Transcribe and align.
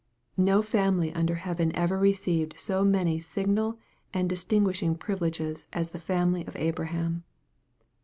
No 0.37 0.63
family 0.63 1.13
under 1.13 1.35
heaven 1.35 1.71
ever 1.75 1.95
received 1.95 2.59
so 2.59 2.83
many 2.83 3.19
signal 3.19 3.77
and 4.15 4.27
distin 4.31 4.63
guishing 4.63 4.97
privileges 4.99 5.67
as 5.73 5.91
the 5.91 5.99
family 5.99 6.43
of 6.47 6.55
Abraham. 6.55 7.23